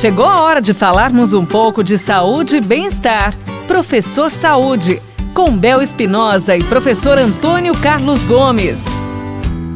[0.00, 3.36] Chegou a hora de falarmos um pouco de saúde e bem-estar.
[3.68, 4.98] Professor Saúde,
[5.34, 8.86] com Bel Espinosa e professor Antônio Carlos Gomes.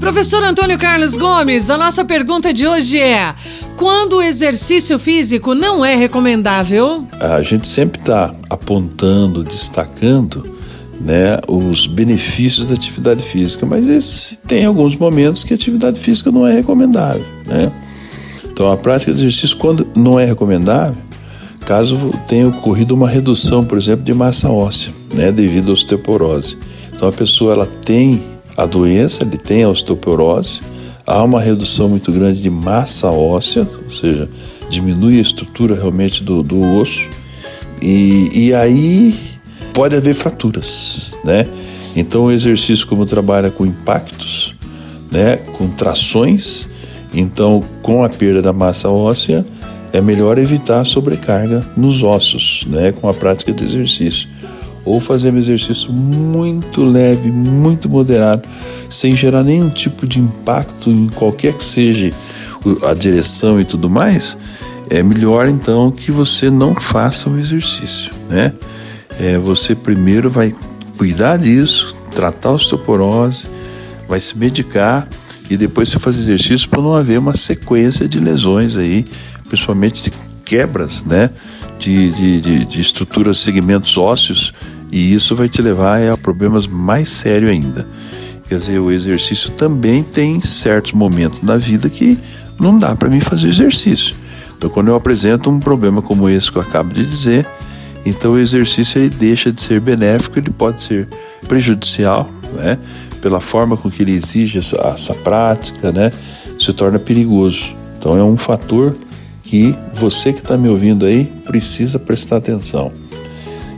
[0.00, 3.34] Professor Antônio Carlos Gomes, a nossa pergunta de hoje é:
[3.76, 7.06] quando o exercício físico não é recomendável?
[7.20, 10.50] A gente sempre está apontando, destacando
[10.98, 16.46] né, os benefícios da atividade física, mas tem alguns momentos que a atividade física não
[16.46, 17.26] é recomendável.
[17.44, 17.70] Né?
[18.56, 20.96] Então, a prática de exercício, quando não é recomendável,
[21.66, 26.56] caso tenha ocorrido uma redução, por exemplo, de massa óssea, né, devido à osteoporose.
[26.90, 28.22] Então, a pessoa ela tem
[28.56, 30.62] a doença, ele tem a osteoporose,
[31.06, 34.26] há uma redução muito grande de massa óssea, ou seja,
[34.70, 37.10] diminui a estrutura realmente do, do osso,
[37.82, 39.14] e, e aí
[39.74, 41.46] pode haver fraturas, né?
[41.94, 44.54] Então o exercício como trabalha com impactos,
[45.12, 46.70] né, com trações,
[47.16, 49.44] então com a perda da massa óssea
[49.92, 54.28] é melhor evitar sobrecarga nos ossos, né, com a prática de exercício
[54.86, 58.48] ou fazer um exercício muito leve, muito moderado,
[58.88, 62.12] sem gerar nenhum tipo de impacto em qualquer que seja
[62.84, 64.38] a direção e tudo mais,
[64.88, 68.52] é melhor então que você não faça o exercício, né?
[69.18, 70.54] É, você primeiro vai
[70.96, 73.46] cuidar disso, tratar a osteoporose,
[74.08, 75.08] vai se medicar
[75.48, 79.04] e depois você faz exercício para não haver uma sequência de lesões aí,
[79.48, 80.12] principalmente de
[80.44, 81.30] quebras, né?
[81.78, 84.52] De, de, de, de estruturas, segmentos ósseos
[84.90, 87.86] e isso vai te levar a problemas mais sérios ainda.
[88.48, 92.18] Quer dizer, o exercício também tem certos momentos na vida que
[92.58, 94.14] não dá para mim fazer exercício.
[94.56, 97.46] Então, quando eu apresento um problema como esse que eu acabo de dizer,
[98.04, 101.08] então o exercício ele deixa de ser benéfico, ele pode ser
[101.48, 102.78] prejudicial, né?
[103.26, 106.12] Pela forma com que ele exige essa, essa prática, né?
[106.60, 107.74] Se torna perigoso.
[107.98, 108.96] Então é um fator
[109.42, 112.92] que você que está me ouvindo aí precisa prestar atenção.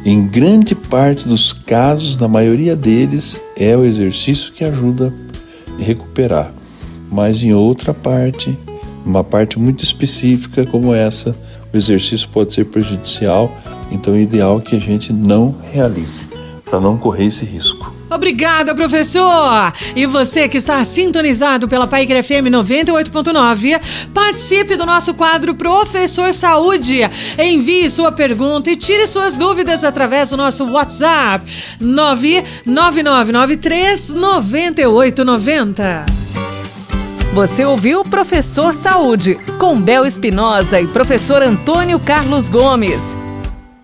[0.04, 5.14] Em grande parte dos casos, na maioria deles, é o exercício que ajuda
[5.80, 6.52] a recuperar.
[7.10, 8.54] Mas em outra parte,
[9.02, 11.34] uma parte muito específica como essa,
[11.72, 13.50] o exercício pode ser prejudicial,
[13.90, 16.28] então é ideal que a gente não realize,
[16.66, 17.96] para não correr esse risco.
[18.10, 19.72] Obrigada, professor!
[19.94, 23.78] E você que está sintonizado pela Paique FM 98.9,
[24.14, 27.00] participe do nosso quadro Professor Saúde.
[27.38, 31.44] Envie sua pergunta e tire suas dúvidas através do nosso WhatsApp
[31.78, 36.06] 99993 9890.
[37.34, 43.14] Você ouviu Professor Saúde, com Bel Espinosa e professor Antônio Carlos Gomes.